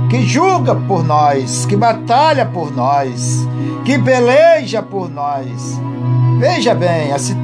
[0.07, 3.39] que julga por nós, que batalha por nós,
[3.83, 5.81] que peleja por nós.
[6.37, 7.35] Veja bem, assim,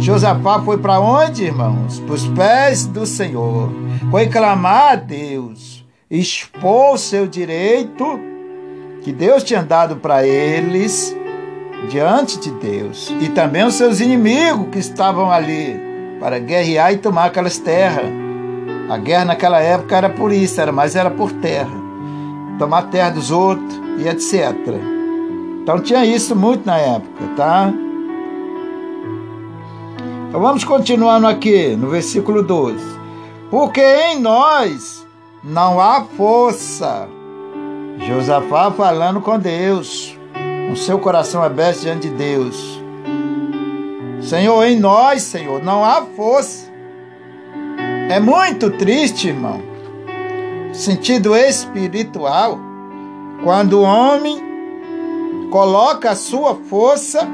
[0.00, 2.00] Josafá foi para onde, irmãos?
[2.00, 3.70] Para os pés do Senhor.
[4.10, 8.18] Foi clamar a Deus, expor o seu direito
[9.00, 11.16] que Deus tinha dado para eles
[11.88, 15.91] diante de Deus e também os seus inimigos que estavam ali
[16.22, 18.06] para guerrear e tomar aquelas terras.
[18.88, 21.74] A guerra naquela época era por isso, era, mas era por terra.
[22.60, 24.54] Tomar terra dos outros e etc.
[25.60, 27.72] Então tinha isso muito na época, tá?
[30.28, 32.78] Então vamos continuando aqui no versículo 12.
[33.50, 35.04] Porque em nós
[35.42, 37.08] não há força.
[37.98, 40.16] Josafá falando com Deus
[40.68, 42.81] com seu coração aberto diante de Deus.
[44.22, 46.70] Senhor, em nós, Senhor, não há força.
[48.08, 49.60] É muito triste, irmão.
[50.72, 52.58] Sentido espiritual,
[53.42, 54.40] quando o homem
[55.50, 57.28] coloca a sua força,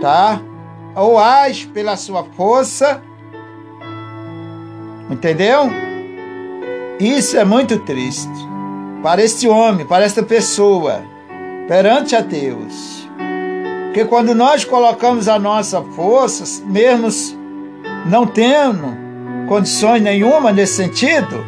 [0.00, 0.40] tá?
[0.94, 3.02] Ou age pela sua força.
[5.10, 5.70] Entendeu?
[7.00, 8.30] Isso é muito triste
[9.02, 11.02] para este homem, para esta pessoa
[11.66, 13.03] perante a Deus.
[13.94, 17.06] Porque quando nós colocamos a nossa força, mesmo
[18.04, 18.88] não tendo
[19.46, 21.46] condições nenhuma nesse sentido,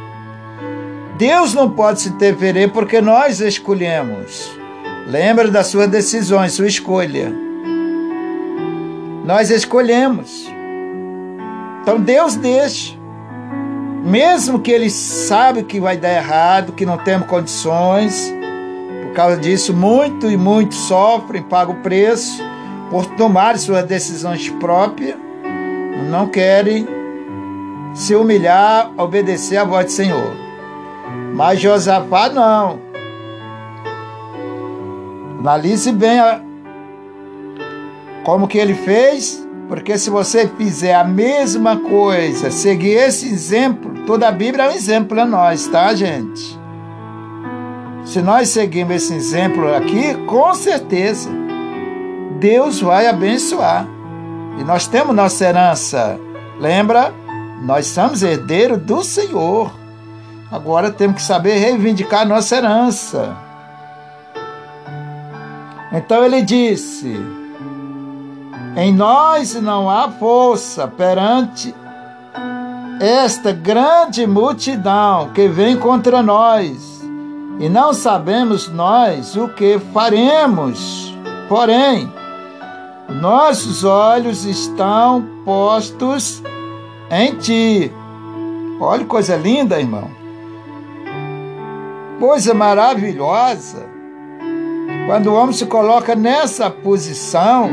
[1.18, 4.48] Deus não pode se interferir porque nós escolhemos.
[5.08, 7.34] Lembra das suas decisões, sua escolha.
[9.24, 10.48] Nós escolhemos.
[11.82, 12.94] Então Deus deixa.
[14.04, 18.32] Mesmo que ele sabe que vai dar errado, que não temos condições,
[19.16, 22.44] causa disso, muito e muito sofrem, pagam o preço
[22.90, 25.16] por tomar suas decisões próprias,
[26.10, 26.86] não querem
[27.94, 30.32] se humilhar, obedecer à voz do Senhor.
[31.34, 32.78] Mas Josafá não.
[35.38, 36.42] Analise bem a,
[38.22, 44.28] como que ele fez, porque se você fizer a mesma coisa, seguir esse exemplo, toda
[44.28, 46.65] a Bíblia é um exemplo a nós, tá, gente?
[48.06, 51.28] Se nós seguirmos esse exemplo aqui, com certeza
[52.38, 53.84] Deus vai abençoar.
[54.60, 56.18] E nós temos nossa herança.
[56.60, 57.12] Lembra?
[57.62, 59.72] Nós somos herdeiros do Senhor.
[60.50, 63.36] Agora temos que saber reivindicar nossa herança.
[65.92, 67.20] Então ele disse:
[68.76, 71.74] Em nós não há força perante
[73.00, 76.95] esta grande multidão que vem contra nós
[77.58, 81.16] e não sabemos nós o que faremos.
[81.48, 82.12] Porém,
[83.20, 86.42] nossos olhos estão postos
[87.10, 87.92] em ti.
[88.80, 90.10] Olha que coisa linda, irmão.
[92.20, 93.86] Coisa maravilhosa.
[95.06, 97.70] Quando o homem se coloca nessa posição,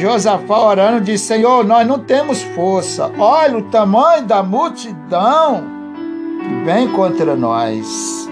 [0.00, 3.10] Josafá orando disse: Senhor, nós não temos força.
[3.18, 5.64] Olha o tamanho da multidão
[6.40, 8.28] que vem contra nós.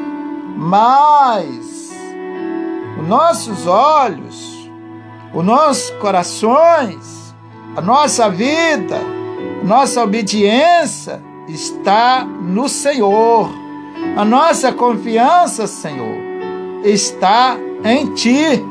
[0.57, 1.91] Mas
[3.01, 4.71] os nossos olhos,
[5.33, 7.35] os nossos corações,
[7.77, 8.99] a nossa vida,
[9.63, 13.51] a nossa obediência está no Senhor.
[14.17, 16.17] A nossa confiança, Senhor,
[16.85, 18.63] está em Ti.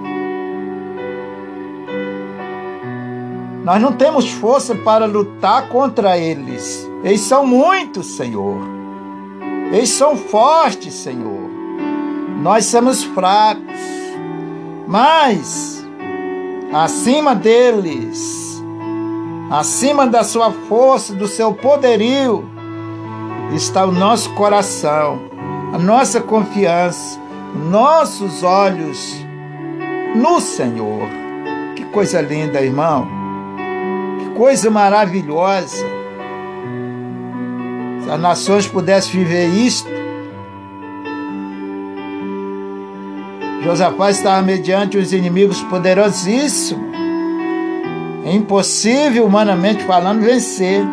[3.70, 6.90] Nós não temos força para lutar contra eles.
[7.04, 8.58] Eles são muitos, Senhor.
[9.72, 11.48] Eles são fortes, Senhor.
[12.42, 13.80] Nós somos fracos.
[14.88, 15.86] Mas,
[16.74, 18.60] acima deles,
[19.52, 22.50] acima da sua força, do seu poderio,
[23.54, 25.20] está o nosso coração,
[25.72, 27.20] a nossa confiança,
[27.70, 29.24] nossos olhos
[30.16, 31.08] no Senhor.
[31.76, 33.19] Que coisa linda, irmão
[34.40, 35.86] coisa maravilhosa.
[38.02, 39.90] Se as nações pudessem viver isto,
[43.62, 46.88] Josafá estava mediante os inimigos poderosíssimos.
[48.26, 50.86] É impossível, humanamente falando, vencer.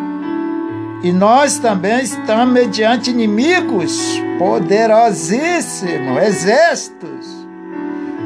[1.01, 7.47] E nós também estamos mediante inimigos poderosíssimos, exércitos,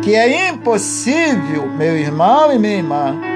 [0.01, 3.30] que é impossível, meu irmão e minha irmã,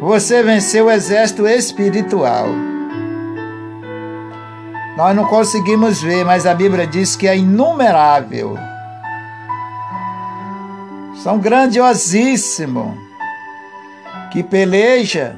[0.00, 2.48] você venceu o exército espiritual.
[4.96, 8.56] Nós não conseguimos ver, mas a Bíblia diz que é inumerável.
[11.22, 12.96] São grandiosíssimos,
[14.32, 15.36] que peleja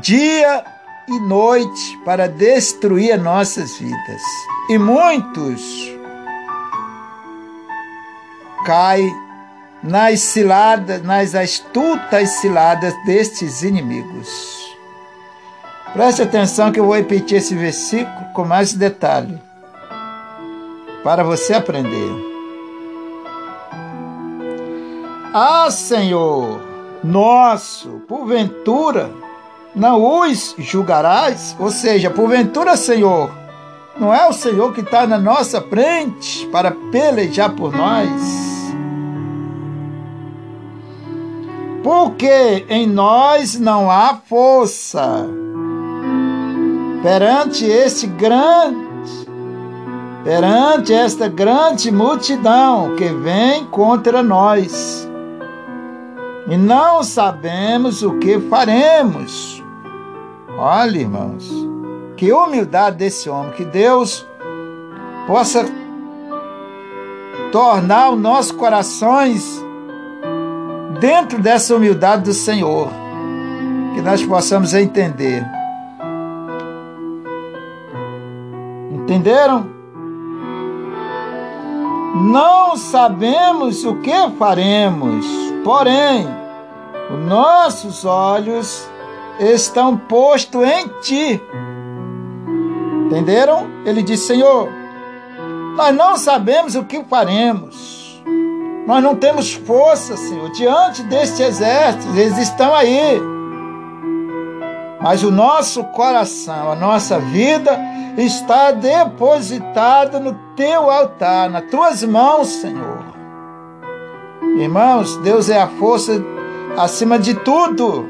[0.00, 0.64] dia
[1.08, 4.22] e noite para destruir nossas vidas.
[4.68, 5.62] E muitos
[8.64, 9.29] caem
[9.82, 14.28] nas ciladas, nas astutas ciladas destes inimigos.
[15.92, 19.40] Preste atenção que eu vou repetir esse versículo com mais detalhe
[21.02, 22.30] para você aprender.
[25.32, 26.60] Ah, Senhor,
[27.02, 29.10] nosso, porventura,
[29.74, 31.56] não os julgarás?
[31.58, 33.30] Ou seja, porventura, Senhor,
[33.98, 38.49] não é o Senhor que está na nossa frente para pelejar por nós?
[41.90, 45.26] Porque em nós não há força
[47.02, 48.78] perante este grande,
[50.22, 55.04] perante esta grande multidão que vem contra nós.
[56.46, 59.60] E não sabemos o que faremos.
[60.56, 61.50] Olha, irmãos,
[62.16, 64.24] que humildade desse homem, que Deus
[65.26, 65.64] possa
[67.50, 69.68] tornar os nossos corações
[71.00, 72.88] dentro dessa humildade do Senhor,
[73.94, 75.44] que nós possamos entender
[79.10, 79.66] Entenderam?
[82.14, 85.26] Não sabemos o que faremos,
[85.64, 86.28] porém,
[87.12, 88.88] os nossos olhos
[89.40, 91.42] estão postos em ti.
[93.06, 93.66] Entenderam?
[93.84, 94.68] Ele disse: Senhor,
[95.74, 97.99] nós não sabemos o que faremos.
[98.86, 103.20] Nós não temos força, Senhor, diante deste exército, eles estão aí.
[105.00, 107.78] Mas o nosso coração, a nossa vida
[108.16, 113.10] está depositada no teu altar, nas tuas mãos, Senhor.
[114.58, 116.22] Irmãos, Deus é a força
[116.76, 118.08] acima de tudo.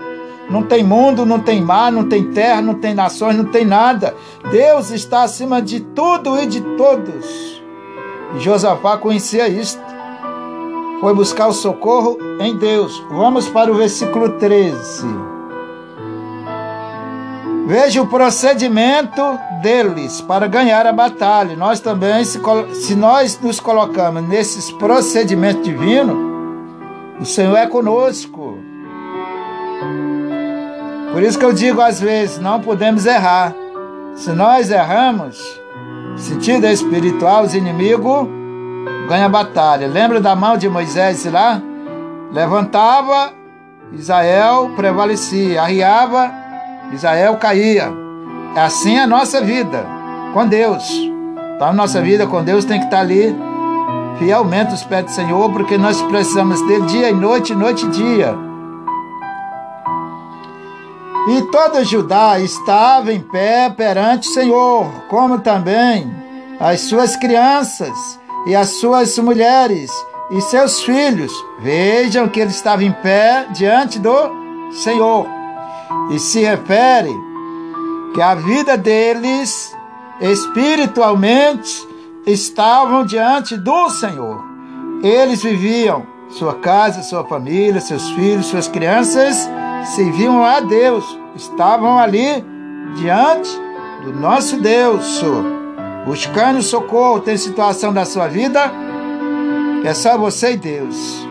[0.49, 4.17] Não tem mundo, não tem mar, não tem terra, não tem nações, não tem nada.
[4.51, 7.63] Deus está acima de tudo e de todos.
[8.35, 9.81] E Josafá conhecia isto.
[11.01, 13.03] Foi buscar o socorro em Deus.
[13.11, 15.07] Vamos para o versículo 13.
[17.67, 19.23] Veja o procedimento
[19.63, 21.57] deles para ganhar a batalha.
[21.57, 22.39] Nós também, se,
[22.75, 26.17] se nós nos colocamos nesses procedimentos divinos,
[27.19, 28.59] o Senhor é conosco.
[31.13, 33.55] Por isso que eu digo às vezes, não podemos errar.
[34.15, 35.61] Se nós erramos,
[36.17, 38.40] sentido espiritual, os inimigos
[39.11, 39.89] ganham a batalha.
[39.89, 41.61] Lembra da mão de Moisés lá?
[42.31, 43.33] Levantava,
[43.93, 46.33] Israel prevalecia, arriava,
[46.93, 47.93] Israel caía.
[48.55, 49.85] É assim a nossa vida
[50.33, 50.89] com Deus.
[51.57, 53.37] Então a nossa vida com Deus tem que estar ali
[54.21, 58.39] fielmente os pés do Senhor, porque nós precisamos dele dia e noite, noite e dia.
[61.31, 66.15] E toda Judá estava em pé perante o Senhor, como também
[66.61, 69.91] as suas crianças e as suas mulheres
[70.31, 71.33] e seus filhos.
[71.61, 74.31] Vejam que ele estava em pé diante do
[74.73, 75.27] Senhor
[76.11, 77.13] e se refere
[78.15, 79.77] que a vida deles
[80.21, 81.89] espiritualmente
[82.27, 84.43] estavam diante do Senhor.
[85.03, 89.49] Eles viviam sua casa, sua família, seus filhos, suas crianças,
[89.95, 92.45] serviam a Deus, estavam ali
[92.97, 93.51] diante
[94.05, 95.05] do nosso Deus,
[96.05, 97.21] buscando socorro.
[97.21, 98.71] Tem situação da sua vida
[99.85, 101.27] é só você e Deus.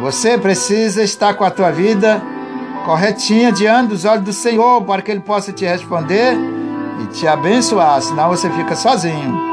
[0.00, 2.22] Você precisa estar com a tua vida
[2.84, 6.36] corretinha diante dos olhos do Senhor, para que Ele possa te responder
[7.02, 9.50] e te abençoar, senão você fica sozinho.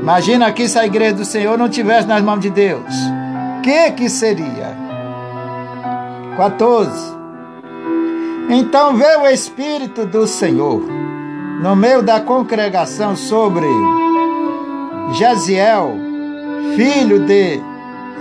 [0.00, 2.94] Imagina aqui se a igreja do Senhor não tivesse nas mãos de Deus.
[3.58, 4.76] O que que seria?
[6.36, 7.16] 14.
[8.48, 10.82] Então veio o Espírito do Senhor
[11.60, 13.66] no meio da congregação sobre
[15.12, 15.94] Jaziel,
[16.76, 17.60] filho de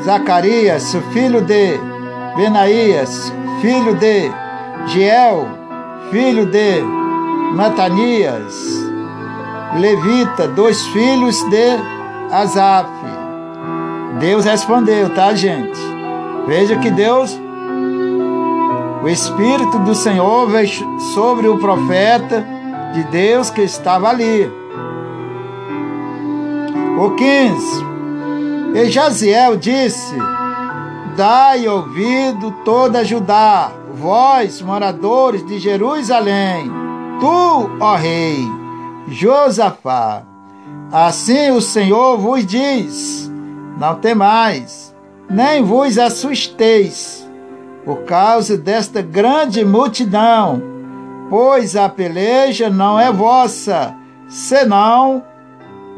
[0.04, 1.78] Zacarias, filho de
[2.36, 3.32] Benaías,
[3.62, 4.32] filho de
[4.88, 5.48] Giel,
[6.12, 6.82] filho de
[7.54, 8.54] Matanias,
[9.80, 11.78] Levita, dois filhos de
[12.32, 12.90] Asaf.
[14.20, 15.80] Deus respondeu, tá, gente?
[16.48, 17.38] Veja que Deus,
[19.04, 20.70] o Espírito do Senhor veio
[21.14, 22.55] sobre o profeta
[22.96, 24.50] de Deus que estava ali.
[26.98, 27.86] O 15.
[28.74, 30.16] E Jaziel disse:
[31.18, 36.72] Dai ouvido toda Judá, vós, moradores de Jerusalém,
[37.20, 38.40] tu, ó rei,
[39.10, 40.24] Josafá:
[40.90, 43.30] Assim o Senhor vos diz:
[43.78, 44.96] Não temais,
[45.30, 47.30] nem vos assusteis,
[47.84, 50.75] por causa desta grande multidão,
[51.30, 53.96] pois a peleja não é vossa,
[54.28, 55.24] senão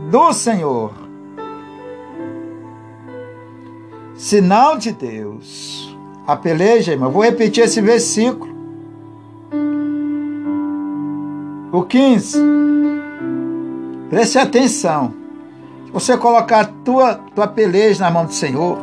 [0.09, 0.93] do Senhor.
[4.15, 5.95] Sinal de Deus.
[6.25, 8.55] A peleja, irmão, vou repetir esse versículo.
[11.71, 12.39] O 15.
[14.09, 15.13] Preste atenção.
[15.85, 18.77] Se você colocar a tua, tua peleja na mão do Senhor,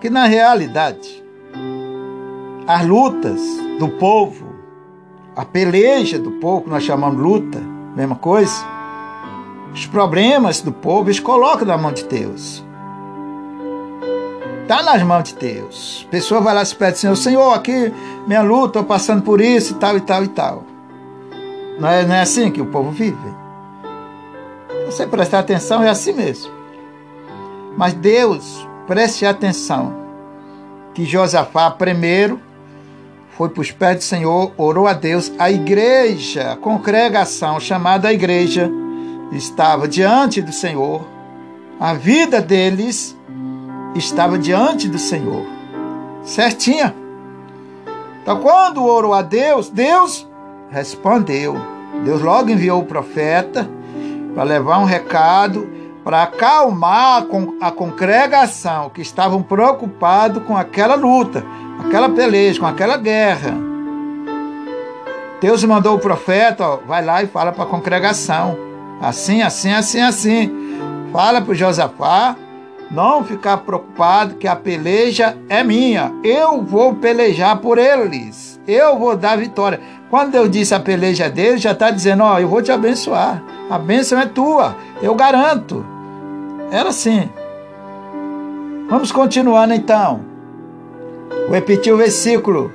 [0.00, 1.22] que na realidade,
[2.66, 3.40] as lutas
[3.78, 4.47] do povo,
[5.38, 7.60] a peleja do povo, nós chamamos luta,
[7.94, 8.52] mesma coisa,
[9.72, 12.64] os problemas do povo, eles colocam na mão de Deus.
[14.62, 16.04] Está nas mãos de Deus.
[16.08, 17.94] A pessoa vai lá e pede, Senhor, Senhor, aqui
[18.26, 20.64] minha luta, estou passando por isso e tal e tal e tal.
[21.78, 23.16] Não é, não é assim que o povo vive?
[24.70, 26.50] Se você prestar atenção, é assim mesmo.
[27.76, 29.94] Mas Deus, preste atenção,
[30.92, 32.47] que Josafá primeiro
[33.38, 38.68] foi para os pés do Senhor, orou a Deus, a igreja, a congregação chamada igreja,
[39.30, 41.06] estava diante do Senhor,
[41.78, 43.16] a vida deles
[43.94, 45.46] estava diante do Senhor,
[46.24, 46.92] certinha.
[48.20, 50.28] Então, quando orou a Deus, Deus
[50.68, 51.56] respondeu.
[52.04, 53.70] Deus logo enviou o profeta
[54.34, 55.78] para levar um recado
[56.08, 57.26] para acalmar
[57.60, 61.44] a congregação que estavam preocupados com aquela luta,
[61.86, 63.54] aquela peleja, com aquela guerra.
[65.40, 68.56] Deus mandou o profeta, ó, vai lá e fala para a congregação.
[69.00, 70.50] Assim, assim, assim, assim.
[71.12, 72.36] Fala para o Josafá
[72.90, 76.12] não ficar preocupado que a peleja é minha.
[76.24, 78.60] Eu vou pelejar por eles.
[78.66, 79.80] Eu vou dar vitória.
[80.10, 83.42] Quando eu disse a peleja é dele, já está dizendo, ó, eu vou te abençoar.
[83.70, 85.84] A bênção é tua, eu garanto.
[86.70, 87.30] Era assim.
[88.88, 90.27] Vamos continuando então.
[91.46, 92.72] Vou repetir o versículo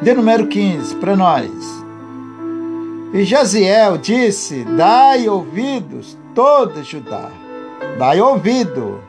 [0.00, 1.50] de número 15 para nós.
[3.12, 7.30] E Jaziel disse: Dai ouvidos, todo Judá,
[7.98, 9.00] dai ouvido.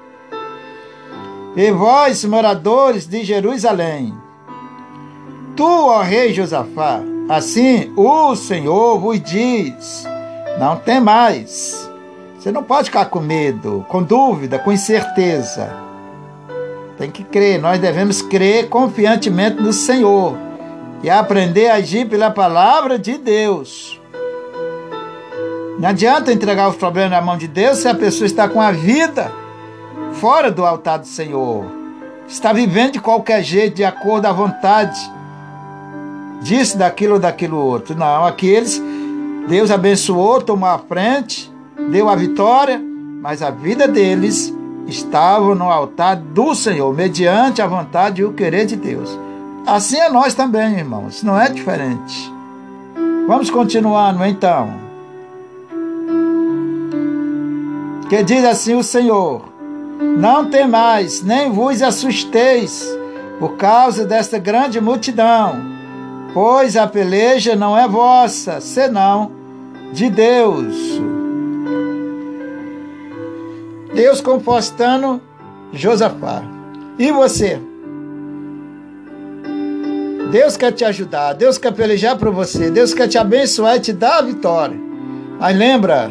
[1.56, 4.14] E vós, moradores de Jerusalém,
[5.56, 10.04] tu, ó rei Josafá, Assim o Senhor vos diz:
[10.58, 11.88] não tem mais.
[12.36, 15.72] Você não pode ficar com medo, com dúvida, com incerteza.
[17.00, 20.38] Tem que crer, nós devemos crer confiantemente no Senhor
[21.02, 24.00] e aprender a agir pela palavra de Deus.
[25.80, 28.72] Não adianta entregar os problemas na mão de Deus se a pessoa está com a
[28.72, 29.32] vida
[30.14, 31.66] fora do altar do Senhor.
[32.28, 35.00] Está vivendo de qualquer jeito, de acordo à vontade
[36.42, 37.96] disse daquilo ou daquilo outro.
[37.96, 38.82] Não, aqueles,
[39.48, 41.52] Deus abençoou, tomou a frente,
[41.90, 42.82] deu a vitória,
[43.22, 44.54] mas a vida deles
[44.90, 49.18] estava no altar do Senhor, mediante a vontade e o querer de Deus.
[49.66, 52.34] Assim é nós também, irmãos, não é diferente.
[53.28, 54.74] Vamos continuando então.
[58.10, 59.44] Que diz assim o Senhor:
[60.18, 62.86] Não temais, nem vos assusteis,
[63.40, 65.80] por causa desta grande multidão
[66.34, 69.32] pois a peleja não é vossa, senão
[69.92, 70.76] de Deus.
[74.00, 75.22] Deus confortando
[75.74, 76.42] Josafá.
[76.98, 77.60] E você?
[80.32, 83.92] Deus quer te ajudar, Deus quer pelejar por você, Deus quer te abençoar e te
[83.92, 84.80] dar a vitória.
[85.38, 86.10] Mas lembra,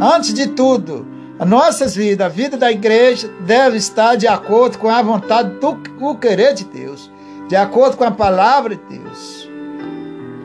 [0.00, 1.04] antes de tudo,
[1.36, 6.14] as nossas vidas, a vida da igreja deve estar de acordo com a vontade do
[6.14, 7.10] querer de Deus,
[7.48, 9.50] de acordo com a palavra de Deus.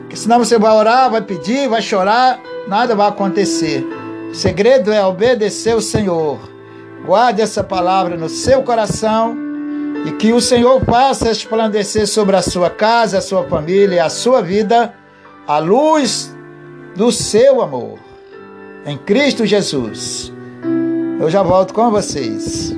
[0.00, 3.86] Porque senão você vai orar, vai pedir, vai chorar, nada vai acontecer.
[4.32, 6.50] O segredo é obedecer o Senhor.
[7.04, 9.36] Guarde essa palavra no seu coração
[10.06, 14.08] e que o Senhor faça resplandecer sobre a sua casa, a sua família e a
[14.08, 14.94] sua vida
[15.50, 16.32] a luz
[16.94, 17.98] do seu amor.
[18.86, 20.32] Em Cristo Jesus.
[21.20, 22.72] Eu já volto com vocês.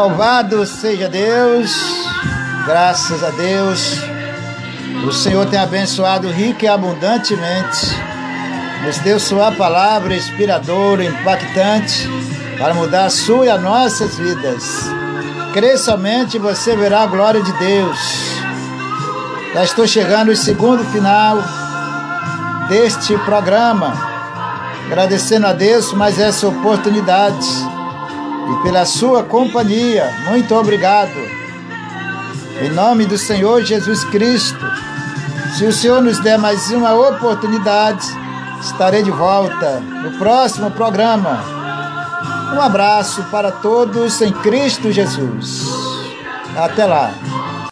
[0.00, 1.76] Louvado seja Deus,
[2.64, 3.98] graças a Deus.
[5.06, 7.86] O Senhor tem abençoado rica e abundantemente.
[8.82, 12.08] Nos deu Sua palavra inspiradora, impactante,
[12.58, 14.86] para mudar a sua e as nossas vidas.
[15.52, 17.98] Crê somente e você verá a glória de Deus.
[19.52, 21.36] Já estou chegando ao segundo final
[22.70, 23.92] deste programa.
[24.86, 27.69] Agradecendo a Deus mais essa oportunidade
[28.50, 30.12] e pela sua companhia.
[30.28, 31.14] Muito obrigado.
[32.60, 34.66] Em nome do Senhor Jesus Cristo,
[35.56, 38.06] se o Senhor nos der mais uma oportunidade,
[38.60, 41.40] estarei de volta no próximo programa.
[42.54, 45.66] Um abraço para todos em Cristo Jesus.
[46.56, 47.10] Até lá.